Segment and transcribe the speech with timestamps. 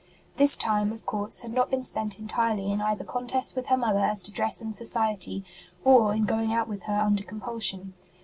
[0.37, 3.99] This time, of course, had not been spent entirely in either contests with her mother
[3.99, 5.43] as to dress and society,
[5.85, 6.49] or in going, 7 2 ST.
[6.49, 7.93] ROSE OF LIMA out with her under compulsion.